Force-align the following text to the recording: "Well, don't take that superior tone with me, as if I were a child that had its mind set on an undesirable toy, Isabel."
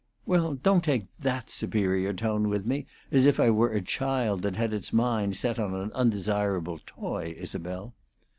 "Well, 0.25 0.55
don't 0.55 0.83
take 0.83 1.05
that 1.19 1.51
superior 1.51 2.11
tone 2.11 2.49
with 2.49 2.65
me, 2.65 2.87
as 3.11 3.27
if 3.27 3.39
I 3.39 3.51
were 3.51 3.69
a 3.71 3.81
child 3.83 4.41
that 4.41 4.55
had 4.55 4.73
its 4.73 4.91
mind 4.91 5.35
set 5.35 5.59
on 5.59 5.75
an 5.75 5.91
undesirable 5.93 6.79
toy, 6.87 7.35
Isabel." 7.37 7.93